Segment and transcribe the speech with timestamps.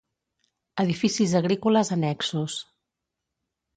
[0.83, 2.53] Edificis agrícoles annexos.